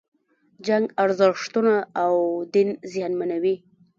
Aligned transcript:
جنگ 0.65 0.85
ارزښتونه 1.03 1.73
او 2.03 2.13
دین 2.53 2.69
زیانمنوي. 2.91 3.55